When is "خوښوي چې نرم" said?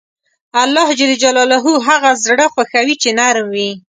2.53-3.47